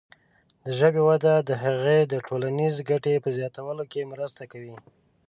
د 0.63 0.65
ژبې 0.79 1.01
وده 1.09 1.33
د 1.49 1.51
هغې 1.63 1.99
د 2.11 2.13
ټولنیزې 2.27 2.81
ګټې 2.89 3.15
په 3.23 3.29
زیاتولو 3.37 3.83
کې 3.91 4.09
مرسته 4.11 4.43
کوي. 4.51 4.75